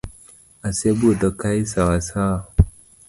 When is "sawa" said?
1.71-1.97, 2.09-2.39